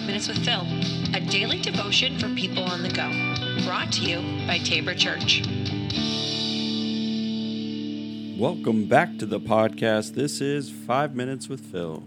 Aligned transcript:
Five 0.00 0.06
Minutes 0.06 0.28
with 0.28 0.44
Phil, 0.46 0.66
a 1.14 1.20
daily 1.20 1.60
devotion 1.60 2.18
for 2.18 2.34
people 2.34 2.64
on 2.64 2.82
the 2.82 2.88
go. 2.88 3.10
Brought 3.66 3.92
to 3.92 4.00
you 4.00 4.46
by 4.46 4.56
Tabor 4.56 4.94
Church. 4.94 5.42
Welcome 8.38 8.86
back 8.86 9.18
to 9.18 9.26
the 9.26 9.38
podcast. 9.38 10.14
This 10.14 10.40
is 10.40 10.70
Five 10.70 11.14
Minutes 11.14 11.50
with 11.50 11.60
Phil. 11.60 12.02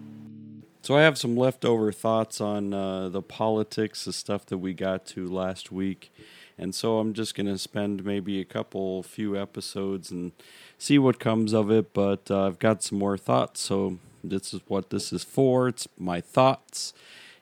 So, 0.82 0.98
I 0.98 1.04
have 1.04 1.20
some 1.20 1.38
leftover 1.38 1.92
thoughts 1.92 2.42
on 2.42 2.74
uh, 2.74 3.10
the 3.10 3.22
politics, 3.22 4.06
the 4.06 4.14
stuff 4.14 4.44
that 4.48 4.58
we 4.58 4.74
got 4.74 5.06
to 5.08 5.28
last 5.28 5.72
week. 5.72 6.12
And 6.58 6.74
so, 6.74 6.98
I'm 6.98 7.14
just 7.14 7.36
going 7.36 7.46
to 7.46 7.60
spend 7.60 8.04
maybe 8.04 8.42
a 8.42 8.46
couple, 8.46 9.04
few 9.04 9.38
episodes 9.38 10.10
and 10.10 10.32
see 10.80 10.98
what 10.98 11.20
comes 11.20 11.54
of 11.54 11.70
it. 11.70 11.94
But 11.94 12.32
uh, 12.32 12.48
I've 12.48 12.58
got 12.58 12.82
some 12.82 12.98
more 12.98 13.20
thoughts. 13.20 13.62
So, 13.62 14.00
this 14.24 14.52
is 14.52 14.62
what 14.68 14.90
this 14.90 15.14
is 15.14 15.24
for. 15.24 15.68
It's 15.68 15.88
my 16.00 16.22
thoughts 16.22 16.94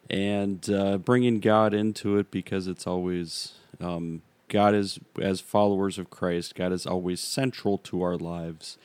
and 0.09 0.69
uh, 0.69 0.97
bringing 0.97 1.39
God 1.39 1.73
into 1.73 2.17
it 2.17 2.31
because 2.31 2.67
it's 2.67 2.85
always 2.85 3.53
um, 3.79 4.21
God 4.49 4.75
is 4.75 4.99
as 5.19 5.39
followers 5.39 5.97
of 5.97 6.09
Christ. 6.09 6.55
God 6.55 6.73
is 6.73 6.85
always 6.85 7.21
central 7.21 7.77
to 7.79 8.01
our 8.01 8.17
lives, 8.17 8.77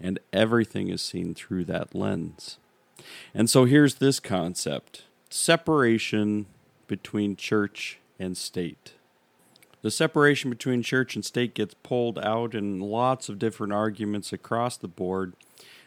and 0.00 0.18
everything 0.32 0.88
is 0.88 1.00
seen 1.00 1.34
through 1.34 1.64
that 1.66 1.94
lens. 1.94 2.58
And 3.34 3.48
so 3.48 3.64
here's 3.64 3.96
this 3.96 4.18
concept: 4.18 5.04
separation 5.30 6.46
between 6.88 7.36
church 7.36 7.98
and 8.18 8.36
state. 8.36 8.94
The 9.82 9.90
separation 9.90 10.50
between 10.50 10.82
church 10.82 11.16
and 11.16 11.24
state 11.24 11.54
gets 11.54 11.74
pulled 11.82 12.18
out 12.20 12.54
in 12.54 12.78
lots 12.78 13.28
of 13.28 13.38
different 13.38 13.72
arguments 13.72 14.32
across 14.32 14.76
the 14.76 14.88
board, 14.88 15.34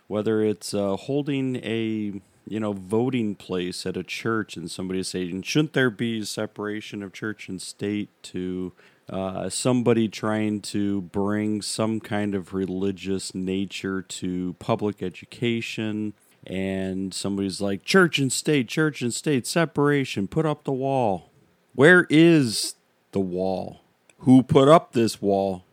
whether 0.07 0.41
it's 0.41 0.73
uh, 0.73 0.97
holding 0.97 1.55
a 1.57 2.21
you 2.47 2.59
know, 2.59 2.73
voting 2.73 3.35
place 3.35 3.85
at 3.85 3.97
a 3.97 4.03
church 4.03 4.55
and 4.55 4.69
somebody 4.69 5.01
saying, 5.03 5.41
shouldn't 5.41 5.73
there 5.73 5.89
be 5.89 6.23
separation 6.23 7.01
of 7.01 7.11
church 7.11 7.49
and 7.49 7.61
state 7.61 8.09
to 8.23 8.73
uh, 9.09 9.49
somebody 9.49 10.07
trying 10.07 10.61
to 10.61 11.01
bring 11.01 11.61
some 11.61 11.99
kind 11.99 12.35
of 12.35 12.53
religious 12.53 13.33
nature 13.33 14.01
to 14.01 14.55
public 14.59 15.01
education? 15.01 16.13
And 16.45 17.13
somebody's 17.13 17.59
like, 17.59 17.83
church 17.83 18.19
and 18.19 18.31
state, 18.31 18.67
church 18.67 19.01
and 19.01 19.13
state, 19.13 19.47
separation, 19.47 20.27
put 20.27 20.45
up 20.45 20.63
the 20.63 20.71
wall. 20.71 21.31
Where 21.73 22.05
is 22.09 22.75
the 23.11 23.19
wall? 23.19 23.81
Who 24.19 24.43
put 24.43 24.67
up 24.67 24.93
this 24.93 25.21
wall? 25.21 25.63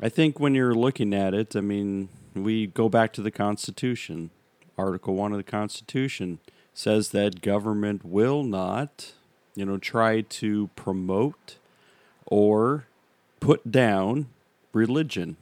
I 0.00 0.08
think 0.08 0.40
when 0.40 0.54
you're 0.54 0.74
looking 0.74 1.12
at 1.12 1.34
it, 1.34 1.54
I 1.54 1.60
mean, 1.60 2.08
we 2.34 2.66
go 2.66 2.88
back 2.88 3.12
to 3.12 3.22
the 3.22 3.30
Constitution 3.30 4.30
Article 4.78 5.14
1 5.14 5.32
of 5.32 5.38
the 5.38 5.42
Constitution 5.42 6.38
says 6.74 7.10
that 7.10 7.42
government 7.42 8.04
will 8.04 8.42
not, 8.42 9.12
you 9.54 9.64
know, 9.64 9.78
try 9.78 10.22
to 10.22 10.70
promote 10.74 11.56
or 12.26 12.86
put 13.40 13.70
down 13.70 14.26
religion. 14.72 15.36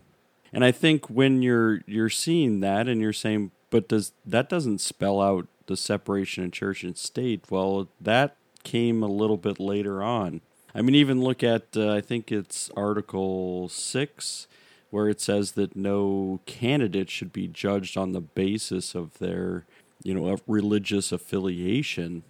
And 0.53 0.65
I 0.65 0.73
think 0.73 1.09
when 1.09 1.43
you're 1.43 1.83
you're 1.87 2.11
seeing 2.11 2.61
that 2.61 2.89
and 2.89 3.01
you're 3.01 3.13
saying, 3.13 3.53
but 3.71 3.89
does 3.89 4.13
that 4.27 4.49
doesn't 4.49 4.81
spell 4.81 5.21
out 5.21 5.47
the 5.67 5.77
separation 5.77 6.45
of 6.45 6.53
church 6.53 6.83
and 6.83 6.99
state? 6.99 7.45
Well, 7.51 7.89
that 8.01 8.37
came 8.65 9.03
a 9.03 9.07
little 9.07 9.37
bit 9.37 9.61
later 9.61 10.03
on. 10.03 10.41
I 10.75 10.83
mean, 10.83 10.95
even 10.95 11.23
look 11.23 11.43
at 11.45 11.77
uh, 11.77 11.93
I 11.93 12.01
think 12.01 12.33
it's 12.33 12.71
Article 12.77 13.69
six 13.69 14.49
where 14.91 15.09
it 15.09 15.21
says 15.21 15.53
that 15.53 15.77
no 15.77 16.41
candidate 16.47 17.11
should 17.11 17.33
be 17.33 17.49
judged 17.49 17.97
on 17.97 18.13
the 18.13 18.21
basis 18.21 18.95
of 18.95 19.19
their, 19.19 19.65
you 20.03 20.15
know, 20.15 20.37
religious 20.47 21.13
affiliation. 21.13 22.23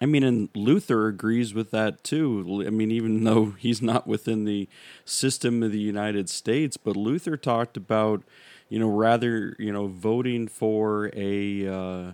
I 0.00 0.06
mean, 0.06 0.22
and 0.22 0.48
Luther 0.54 1.08
agrees 1.08 1.54
with 1.54 1.70
that 1.70 2.04
too. 2.04 2.64
I 2.66 2.70
mean, 2.70 2.90
even 2.90 3.24
though 3.24 3.50
he's 3.58 3.82
not 3.82 4.06
within 4.06 4.44
the 4.44 4.68
system 5.04 5.62
of 5.62 5.72
the 5.72 5.78
United 5.78 6.28
States, 6.28 6.76
but 6.76 6.96
Luther 6.96 7.36
talked 7.36 7.76
about, 7.76 8.22
you 8.68 8.78
know, 8.78 8.88
rather, 8.88 9.54
you 9.58 9.72
know, 9.72 9.86
voting 9.86 10.48
for 10.48 11.10
a 11.14 11.66
uh, 11.66 12.12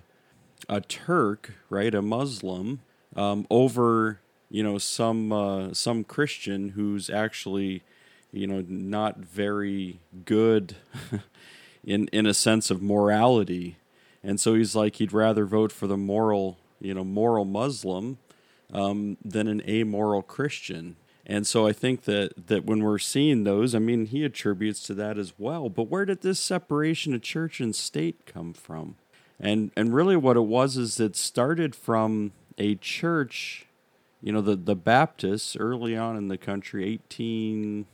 a 0.69 0.81
Turk, 0.81 1.55
right, 1.71 1.95
a 1.95 2.03
Muslim, 2.03 2.81
um, 3.17 3.47
over, 3.51 4.21
you 4.51 4.63
know, 4.63 4.79
some 4.79 5.33
uh, 5.33 5.73
some 5.73 6.05
Christian 6.05 6.71
who's 6.71 7.11
actually 7.11 7.83
you 8.33 8.47
know, 8.47 8.65
not 8.67 9.19
very 9.19 10.01
good 10.25 10.77
in 11.85 12.09
in 12.09 12.27
a 12.27 12.35
sense 12.35 12.71
of 12.71 12.83
morality. 12.83 13.77
And 14.25 14.41
so 14.41 14.55
he's 14.55 14.75
like 14.75 14.97
he'd 14.97 15.13
rather 15.13 15.45
vote 15.45 15.71
for 15.71 15.87
the 15.87 15.97
moral, 15.97 16.59
you 16.81 16.95
know, 16.95 17.05
moral 17.05 17.45
Muslim 17.45 18.19
um, 18.73 19.17
than 19.25 19.47
an 19.49 19.63
amoral 19.69 20.23
Christian. 20.23 20.97
And 21.27 21.47
so 21.47 21.67
I 21.67 21.73
think 21.73 22.03
that 22.03 22.49
that 22.49 22.65
when 22.65 22.83
we're 22.83 22.99
seeing 22.99 23.45
those, 23.45 23.75
I 23.75 23.79
mean, 23.79 24.07
he 24.07 24.25
attributes 24.25 24.83
to 24.85 24.95
that 24.95 25.19
as 25.19 25.35
well. 25.39 25.69
But 25.69 25.85
where 25.85 26.05
did 26.05 26.23
this 26.23 26.41
separation 26.41 27.15
of 27.15 27.23
church 27.23 27.61
and 27.61 27.77
state 27.77 28.27
come 28.27 28.55
from? 28.55 28.97
And 29.39 29.71
and 29.77 29.95
really, 29.95 30.17
what 30.17 30.37
it 30.37 30.41
was 30.41 30.77
is 30.77 30.99
it 30.99 31.17
started 31.17 31.75
from 31.75 32.33
a 32.59 32.77
church, 32.77 33.67
you 34.23 34.33
know, 34.33 34.41
the 34.41 34.57
the 34.57 34.77
Baptists 34.77 35.57
early 35.57 35.97
on 35.97 36.17
in 36.17 36.29
the 36.29 36.39
country, 36.39 36.85
eighteen 36.85 37.87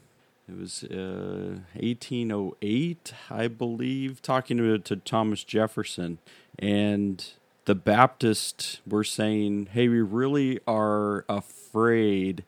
it 0.48 0.58
was 0.58 0.84
uh, 0.84 1.60
1808, 1.74 3.12
I 3.30 3.48
believe, 3.48 4.22
talking 4.22 4.56
to, 4.56 4.78
to 4.78 4.96
Thomas 4.96 5.44
Jefferson. 5.44 6.18
And 6.58 7.24
the 7.66 7.74
Baptists 7.74 8.80
were 8.86 9.04
saying, 9.04 9.68
hey, 9.72 9.88
we 9.88 10.00
really 10.00 10.58
are 10.66 11.26
afraid 11.28 12.44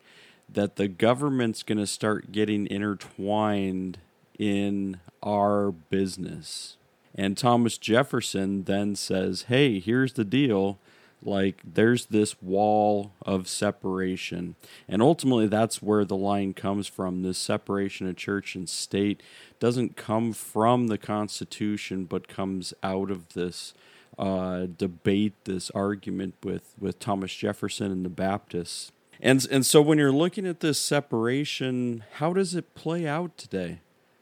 that 0.49 0.77
the 0.77 0.89
government's 0.89 1.63
going 1.63 1.79
to 1.79 1.87
start 1.87 2.33
getting 2.33 2.67
intertwined 2.67 3.99
in 4.39 4.99
our 5.23 5.71
business. 5.71 6.79
And 7.15 7.37
Thomas 7.37 7.77
Jefferson 7.77 8.65
then 8.65 8.97
says, 8.97 9.45
hey, 9.49 9.79
here's 9.79 10.15
the 10.15 10.25
deal 10.25 10.79
like 11.23 11.61
there's 11.65 12.07
this 12.07 12.41
wall 12.41 13.13
of 13.23 13.49
separation. 13.49 14.57
And 14.89 15.03
ultimately 15.03 15.47
that's 15.47 15.83
where 15.83 16.05
the 16.05 16.17
line 16.17 16.55
comes 16.55 16.87
from. 16.87 17.23
This 17.23 17.39
separation 17.39 18.09
of 18.09 18.17
church 18.17 18.55
and 18.55 18.69
state 18.69 19.23
doesn't 19.59 19.97
come 19.97 20.33
from 20.33 20.87
the 20.87 20.99
constitution 20.99 22.05
but 22.05 22.29
comes 22.29 22.73
out 22.83 23.11
of 23.11 23.35
this 23.35 23.75
uh, 24.19 24.67
debate 24.77 25.35
this 25.45 25.71
argument 25.71 26.35
with 26.43 26.75
with 26.79 26.99
thomas 26.99 27.35
jefferson 27.35 27.91
and 27.91 28.05
the 28.05 28.11
baptists. 28.11 28.93
And 29.21 29.47
and 29.51 29.65
so 29.65 29.83
when 29.83 29.99
you're 29.99 30.13
looking 30.13 30.47
at 30.47 30.61
this 30.61 30.79
separation 30.79 32.05
how 32.15 32.33
does 32.33 32.55
it 32.55 32.75
play 32.75 33.07
out 33.07 33.37
today 33.37 33.81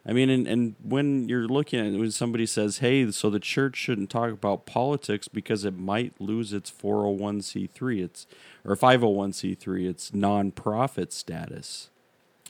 I 0.08 0.12
mean, 0.12 0.30
and, 0.30 0.48
and 0.48 0.74
when 0.82 1.28
you're 1.28 1.46
looking 1.46 1.78
at 1.80 1.92
it, 1.92 1.98
when 1.98 2.10
somebody 2.10 2.46
says, 2.46 2.78
hey, 2.78 3.10
so 3.10 3.28
the 3.28 3.38
church 3.38 3.76
shouldn't 3.76 4.08
talk 4.08 4.32
about 4.32 4.64
politics 4.64 5.28
because 5.28 5.66
it 5.66 5.76
might 5.76 6.18
lose 6.18 6.54
its 6.54 6.70
401c3, 6.70 8.02
it's 8.02 8.26
or 8.64 8.74
501c3, 8.74 9.86
its 9.86 10.10
nonprofit 10.12 11.12
status. 11.12 11.90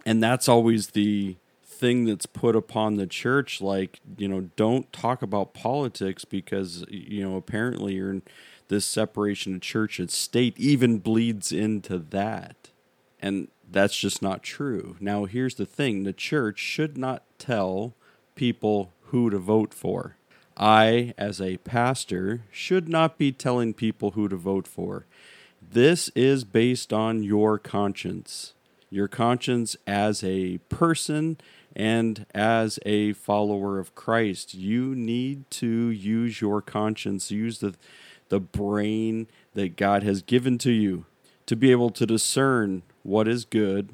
And 0.07 0.23
that's 0.23 0.49
always 0.49 0.89
the 0.91 1.37
thing 1.65 2.05
that's 2.05 2.27
put 2.27 2.55
upon 2.55 2.95
the 2.95 3.09
church 3.09 3.61
like, 3.61 4.01
you 4.17 4.29
know, 4.29 4.51
don't 4.55 4.93
talk 4.93 5.21
about 5.21 5.53
politics 5.53 6.25
because, 6.25 6.85
you 6.89 7.29
know, 7.29 7.37
apparently 7.37 7.95
you're 7.95 8.11
in 8.11 8.23
this 8.69 8.85
separation 8.85 9.57
of 9.57 9.63
church 9.63 9.99
and 9.99 10.11
state 10.13 10.57
even 10.59 10.99
bleeds 10.99 11.51
into 11.51 11.99
that. 11.99 12.71
And 13.21 13.49
that's 13.69 13.99
just 13.99 14.23
not 14.23 14.45
true. 14.45 14.97
Now, 15.01 15.25
here's 15.25 15.57
the 15.57 15.67
thing 15.67 16.05
the 16.05 16.13
church 16.13 16.61
should 16.61 16.97
not 16.97 17.25
tell 17.39 17.95
people 18.35 18.93
who 19.07 19.31
to 19.31 19.39
vote 19.39 19.73
for. 19.73 20.17
I, 20.57 21.15
as 21.17 21.41
a 21.41 21.59
pastor, 21.59 22.43
should 22.51 22.89
not 22.89 23.17
be 23.17 23.31
telling 23.33 23.75
people 23.75 24.13
who 24.13 24.29
to 24.29 24.37
vote 24.37 24.67
for. 24.67 25.07
This 25.63 26.09
is 26.11 26.45
based 26.45 26.93
on 26.93 27.23
your 27.23 27.59
conscience. 27.59 28.55
Your 28.91 29.07
conscience 29.07 29.77
as 29.87 30.25
a 30.25 30.59
person 30.69 31.39
and 31.77 32.27
as 32.35 32.79
a 32.85 33.13
follower 33.13 33.79
of 33.79 33.95
Christ. 33.95 34.55
You 34.55 34.95
need 34.95 35.49
to 35.53 35.91
use 35.91 36.41
your 36.41 36.61
conscience, 36.61 37.31
use 37.31 37.61
the, 37.61 37.75
the 38.29 38.41
brain 38.41 39.29
that 39.55 39.77
God 39.77 40.03
has 40.03 40.23
given 40.23 40.59
to 40.59 40.73
you 40.73 41.07
to 41.47 41.55
be 41.55 41.71
able 41.71 41.91
to 41.91 42.07
discern 42.07 42.83
what 43.03 43.29
is 43.29 43.45
good, 43.45 43.91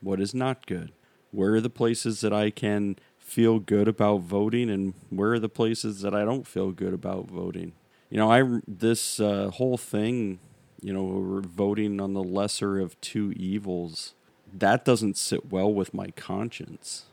what 0.00 0.20
is 0.20 0.34
not 0.34 0.66
good. 0.66 0.92
Where 1.32 1.54
are 1.54 1.60
the 1.62 1.70
places 1.70 2.20
that 2.22 2.32
I 2.32 2.50
can 2.50 2.96
feel 3.18 3.58
good 3.60 3.88
about 3.88 4.22
voting, 4.22 4.70
and 4.70 4.94
where 5.10 5.32
are 5.32 5.40
the 5.40 5.48
places 5.48 6.02
that 6.02 6.14
I 6.14 6.24
don't 6.24 6.46
feel 6.46 6.72
good 6.72 6.94
about 6.94 7.28
voting? 7.28 7.72
You 8.10 8.18
know, 8.18 8.30
I 8.30 8.60
this 8.68 9.20
uh, 9.20 9.50
whole 9.50 9.78
thing, 9.78 10.38
you 10.82 10.92
know, 10.92 11.04
we're 11.04 11.40
voting 11.42 12.00
on 12.00 12.14
the 12.14 12.22
lesser 12.22 12.80
of 12.80 13.00
two 13.00 13.32
evils. 13.36 14.14
That 14.52 14.84
doesn't 14.84 15.16
sit 15.16 15.50
well 15.50 15.72
with 15.72 15.94
my 15.94 16.08
conscience, 16.12 17.06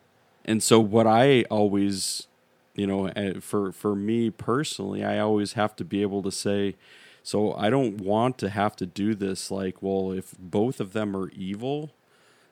and 0.46 0.62
so 0.62 0.80
what 0.80 1.08
I 1.08 1.44
always, 1.50 2.28
you 2.76 2.88
know, 2.88 3.08
eh, 3.08 3.40
for 3.40 3.72
for 3.72 3.96
me 3.96 4.30
personally, 4.30 5.04
I 5.04 5.20
always 5.20 5.54
have 5.54 5.76
to 5.78 5.86
be 5.86 6.02
able 6.02 6.24
to 6.24 6.32
say 6.32 6.76
So 7.24 7.54
I 7.54 7.70
don't 7.70 8.00
want 8.02 8.38
to 8.40 8.50
have 8.50 8.76
to 8.78 8.86
do 8.86 9.14
this 9.14 9.52
like, 9.52 9.82
well, 9.84 10.12
if 10.12 10.34
both 10.40 10.80
of 10.80 10.94
them 10.94 11.16
are 11.16 11.30
evil 11.32 11.92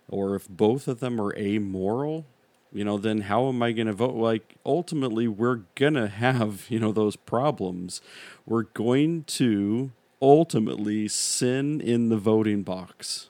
or 0.07 0.35
if 0.35 0.47
both 0.47 0.87
of 0.87 0.99
them 0.99 1.19
are 1.19 1.35
amoral, 1.37 2.25
you 2.71 2.83
know, 2.83 2.97
then 2.97 3.21
how 3.21 3.47
am 3.47 3.61
I 3.63 3.71
going 3.71 3.87
to 3.87 3.93
vote? 3.93 4.15
Like, 4.15 4.55
ultimately, 4.65 5.27
we're 5.27 5.61
going 5.75 5.93
to 5.93 6.07
have, 6.07 6.65
you 6.69 6.79
know, 6.79 6.91
those 6.91 7.15
problems. 7.15 8.01
We're 8.45 8.63
going 8.63 9.23
to 9.23 9.91
ultimately 10.21 11.07
sin 11.07 11.79
in 11.79 12.09
the 12.09 12.17
voting 12.17 12.63
box 12.63 13.29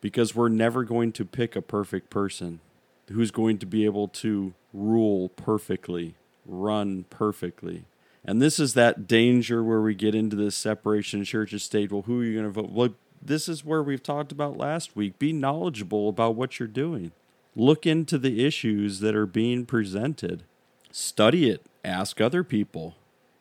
because 0.00 0.34
we're 0.34 0.48
never 0.48 0.84
going 0.84 1.12
to 1.12 1.24
pick 1.24 1.56
a 1.56 1.62
perfect 1.62 2.10
person 2.10 2.60
who's 3.10 3.30
going 3.30 3.58
to 3.58 3.66
be 3.66 3.84
able 3.84 4.08
to 4.08 4.54
rule 4.72 5.28
perfectly, 5.30 6.14
run 6.44 7.04
perfectly. 7.08 7.84
And 8.24 8.42
this 8.42 8.58
is 8.58 8.74
that 8.74 9.06
danger 9.06 9.62
where 9.62 9.80
we 9.80 9.94
get 9.94 10.14
into 10.14 10.36
this 10.36 10.56
separation 10.56 11.24
church 11.24 11.52
and 11.52 11.62
state. 11.62 11.92
Well, 11.92 12.02
who 12.02 12.20
are 12.20 12.24
you 12.24 12.34
going 12.34 12.52
to 12.52 12.62
vote? 12.62 12.70
Well, 12.70 12.94
this 13.26 13.48
is 13.48 13.64
where 13.64 13.82
we've 13.82 14.02
talked 14.02 14.32
about 14.32 14.56
last 14.56 14.96
week. 14.96 15.18
Be 15.18 15.32
knowledgeable 15.32 16.08
about 16.08 16.34
what 16.34 16.58
you're 16.58 16.68
doing. 16.68 17.12
Look 17.54 17.86
into 17.86 18.18
the 18.18 18.44
issues 18.44 19.00
that 19.00 19.14
are 19.14 19.26
being 19.26 19.66
presented. 19.66 20.44
Study 20.90 21.48
it. 21.48 21.64
Ask 21.84 22.20
other 22.20 22.44
people. 22.44 22.96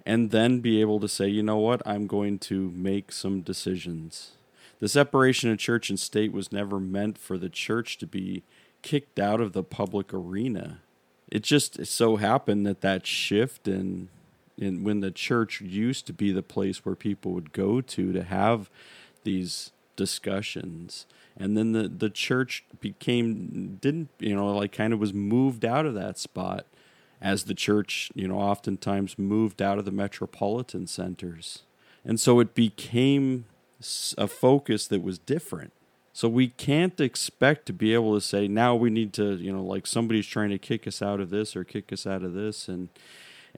And 0.05 0.31
then 0.31 0.59
be 0.59 0.81
able 0.81 0.99
to 0.99 1.07
say, 1.07 1.27
you 1.27 1.43
know 1.43 1.57
what? 1.57 1.81
I'm 1.85 2.05
going 2.05 2.37
to 2.39 2.71
make 2.71 3.11
some 3.11 3.41
decisions. 3.41 4.33
The 4.79 4.87
separation 4.87 5.51
of 5.51 5.57
church 5.57 5.89
and 5.89 5.99
state 5.99 6.31
was 6.31 6.51
never 6.51 6.79
meant 6.79 7.17
for 7.17 7.37
the 7.37 7.49
church 7.49 7.97
to 7.97 8.07
be 8.07 8.43
kicked 8.81 9.19
out 9.19 9.41
of 9.41 9.53
the 9.53 9.63
public 9.63 10.13
arena. 10.13 10.79
It 11.31 11.41
just 11.41 11.85
so 11.87 12.17
happened 12.17 12.65
that 12.67 12.81
that 12.81 13.07
shift 13.07 13.67
in 13.67 14.09
in 14.57 14.83
when 14.83 15.01
the 15.01 15.11
church 15.11 15.59
used 15.59 16.07
to 16.07 16.13
be 16.13 16.31
the 16.31 16.43
place 16.43 16.85
where 16.85 16.95
people 16.95 17.33
would 17.33 17.51
go 17.51 17.81
to 17.81 18.13
to 18.13 18.23
have 18.23 18.69
these 19.23 19.71
discussions 19.95 21.05
and 21.37 21.57
then 21.57 21.71
the 21.71 21.87
the 21.87 22.09
church 22.09 22.63
became 22.79 23.77
didn't 23.81 24.09
you 24.19 24.35
know 24.35 24.55
like 24.55 24.71
kind 24.71 24.93
of 24.93 24.99
was 24.99 25.13
moved 25.13 25.65
out 25.65 25.85
of 25.85 25.93
that 25.93 26.17
spot 26.17 26.65
as 27.21 27.45
the 27.45 27.53
church 27.53 28.11
you 28.15 28.27
know 28.27 28.37
oftentimes 28.37 29.17
moved 29.17 29.61
out 29.61 29.77
of 29.77 29.85
the 29.85 29.91
metropolitan 29.91 30.87
centers 30.87 31.63
and 32.03 32.19
so 32.19 32.39
it 32.39 32.53
became 32.53 33.45
a 34.17 34.27
focus 34.27 34.87
that 34.87 35.01
was 35.01 35.17
different 35.19 35.71
so 36.15 36.29
we 36.29 36.47
can't 36.47 37.01
expect 37.01 37.65
to 37.65 37.73
be 37.73 37.93
able 37.93 38.13
to 38.15 38.21
say 38.21 38.47
now 38.47 38.73
we 38.73 38.89
need 38.89 39.11
to, 39.15 39.35
you 39.35 39.51
know, 39.51 39.61
like 39.61 39.85
somebody's 39.85 40.25
trying 40.25 40.49
to 40.51 40.57
kick 40.57 40.87
us 40.87 41.01
out 41.01 41.19
of 41.19 41.29
this 41.29 41.57
or 41.57 41.65
kick 41.65 41.91
us 41.91 42.07
out 42.07 42.23
of 42.23 42.33
this 42.33 42.69
and 42.69 42.87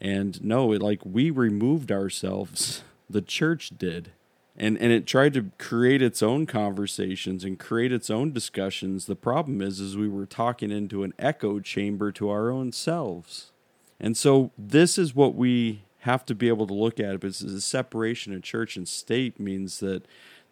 and 0.01 0.43
no, 0.43 0.71
it 0.71 0.81
like 0.81 1.01
we 1.05 1.29
removed 1.29 1.91
ourselves. 1.91 2.83
The 3.09 3.21
church 3.21 3.71
did. 3.77 4.11
And 4.57 4.77
and 4.79 4.91
it 4.91 5.05
tried 5.05 5.33
to 5.35 5.51
create 5.59 6.01
its 6.01 6.23
own 6.23 6.47
conversations 6.47 7.43
and 7.43 7.59
create 7.59 7.91
its 7.91 8.09
own 8.09 8.33
discussions. 8.33 9.05
The 9.05 9.15
problem 9.15 9.61
is 9.61 9.79
is 9.79 9.95
we 9.95 10.09
were 10.09 10.25
talking 10.25 10.71
into 10.71 11.03
an 11.03 11.13
echo 11.19 11.59
chamber 11.59 12.11
to 12.13 12.29
our 12.29 12.49
own 12.49 12.71
selves. 12.71 13.51
And 13.99 14.17
so 14.17 14.51
this 14.57 14.97
is 14.97 15.15
what 15.15 15.35
we 15.35 15.83
have 15.99 16.25
to 16.25 16.35
be 16.35 16.47
able 16.47 16.67
to 16.67 16.73
look 16.73 16.99
at. 16.99 17.19
Because 17.19 17.39
the 17.39 17.61
separation 17.61 18.33
of 18.33 18.41
church 18.41 18.77
and 18.77 18.87
state 18.87 19.39
means 19.39 19.79
that 19.79 20.03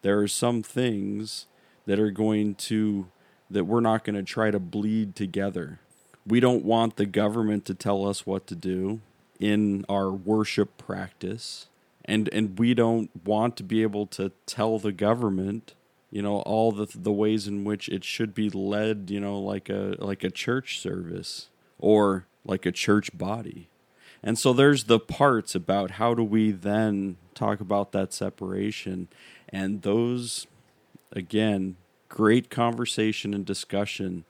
there 0.02 0.20
are 0.20 0.28
some 0.28 0.62
things 0.62 1.46
that 1.86 1.98
are 1.98 2.10
going 2.12 2.54
to 2.54 3.08
that 3.50 3.64
we're 3.64 3.80
not 3.80 4.04
going 4.04 4.16
to 4.16 4.22
try 4.22 4.50
to 4.50 4.58
bleed 4.58 5.16
together. 5.16 5.80
We 6.26 6.40
don't 6.40 6.64
want 6.64 6.96
the 6.96 7.06
government 7.06 7.64
to 7.66 7.74
tell 7.74 8.06
us 8.06 8.26
what 8.26 8.46
to 8.48 8.56
do 8.56 9.00
in 9.38 9.84
our 9.88 10.10
worship 10.10 10.76
practice. 10.76 11.66
And 12.06 12.28
and 12.32 12.58
we 12.58 12.74
don't 12.74 13.10
want 13.24 13.56
to 13.56 13.62
be 13.62 13.82
able 13.82 14.06
to 14.08 14.32
tell 14.46 14.78
the 14.78 14.92
government, 14.92 15.74
you 16.10 16.22
know, 16.22 16.40
all 16.40 16.72
the 16.72 16.86
the 16.94 17.12
ways 17.12 17.46
in 17.46 17.64
which 17.64 17.88
it 17.88 18.04
should 18.04 18.34
be 18.34 18.48
led, 18.48 19.10
you 19.10 19.20
know, 19.20 19.38
like 19.38 19.68
a 19.68 19.96
like 19.98 20.22
a 20.22 20.30
church 20.30 20.78
service 20.80 21.48
or 21.78 22.26
like 22.44 22.64
a 22.64 22.72
church 22.72 23.16
body. 23.16 23.68
And 24.22 24.38
so 24.38 24.52
there's 24.52 24.84
the 24.84 24.98
parts 24.98 25.54
about 25.54 25.92
how 25.92 26.14
do 26.14 26.22
we 26.24 26.50
then 26.50 27.16
talk 27.34 27.60
about 27.60 27.92
that 27.92 28.12
separation 28.12 29.08
and 29.48 29.82
those 29.82 30.46
again, 31.12 31.76
great 32.08 32.50
conversation 32.50 33.34
and 33.34 33.44
discussion 33.44 34.24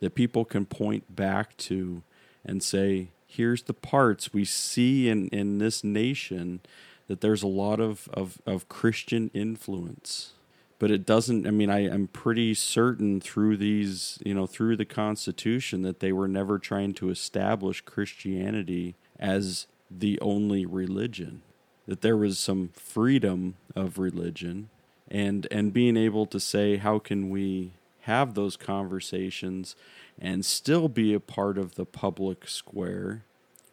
that 0.00 0.14
people 0.14 0.44
can 0.44 0.66
point 0.66 1.14
back 1.14 1.56
to 1.56 2.02
and 2.44 2.62
say, 2.62 3.08
here's 3.26 3.62
the 3.62 3.74
parts 3.74 4.32
we 4.32 4.44
see 4.44 5.08
in, 5.08 5.28
in 5.28 5.58
this 5.58 5.82
nation 5.82 6.60
that 7.08 7.20
there's 7.20 7.42
a 7.42 7.48
lot 7.48 7.80
of, 7.80 8.08
of, 8.12 8.38
of 8.46 8.68
Christian 8.68 9.30
influence. 9.34 10.32
But 10.78 10.90
it 10.90 11.06
doesn't, 11.06 11.46
I 11.46 11.50
mean, 11.50 11.70
I, 11.70 11.88
I'm 11.90 12.08
pretty 12.08 12.54
certain 12.54 13.20
through 13.20 13.56
these, 13.56 14.18
you 14.24 14.34
know, 14.34 14.46
through 14.46 14.76
the 14.76 14.84
Constitution 14.84 15.82
that 15.82 16.00
they 16.00 16.12
were 16.12 16.28
never 16.28 16.58
trying 16.58 16.94
to 16.94 17.10
establish 17.10 17.80
Christianity 17.80 18.96
as 19.18 19.66
the 19.90 20.18
only 20.20 20.66
religion. 20.66 21.42
That 21.86 22.00
there 22.00 22.16
was 22.16 22.38
some 22.38 22.70
freedom 22.72 23.56
of 23.76 23.98
religion, 23.98 24.70
and 25.10 25.46
and 25.50 25.70
being 25.70 25.98
able 25.98 26.24
to 26.26 26.40
say 26.40 26.78
how 26.78 26.98
can 26.98 27.28
we 27.28 27.72
have 28.02 28.34
those 28.34 28.56
conversations 28.56 29.76
and 30.18 30.46
still 30.46 30.88
be 30.88 31.12
a 31.12 31.20
part 31.20 31.58
of 31.58 31.74
the 31.74 31.84
public 31.84 32.48
square 32.48 33.22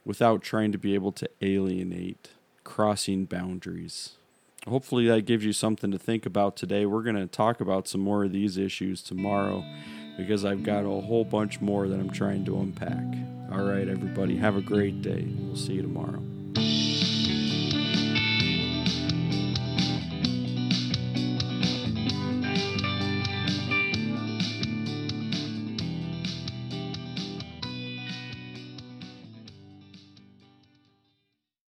without 0.04 0.42
trying 0.42 0.74
to 0.74 0.78
be 0.78 0.94
able 0.94 1.14
to 1.14 1.30
alienate 1.42 2.30
crossing 2.64 3.26
boundaries. 3.26 4.12
Hopefully 4.68 5.08
that 5.08 5.26
gives 5.26 5.44
you 5.44 5.54
something 5.54 5.92
to 5.92 5.98
think 5.98 6.26
about 6.26 6.56
today. 6.56 6.86
We're 6.86 7.02
going 7.02 7.16
to 7.16 7.28
talk 7.28 7.62
about 7.62 7.88
some 7.88 8.02
more 8.02 8.24
of 8.24 8.32
these 8.32 8.58
issues 8.58 9.02
tomorrow 9.02 9.66
because 10.18 10.44
i've 10.44 10.62
got 10.62 10.84
a 10.84 11.02
whole 11.02 11.24
bunch 11.24 11.62
more 11.62 11.88
that 11.88 12.00
i'm 12.00 12.10
trying 12.10 12.46
to 12.46 12.60
unpack. 12.60 13.06
All 13.52 13.64
right 13.64 13.88
everybody 13.88 14.38
have 14.38 14.56
a 14.56 14.62
great 14.62 15.02
day. 15.02 15.26
We'll 15.40 15.56
see 15.56 15.74
you 15.74 15.82
tomorrow 15.82 16.22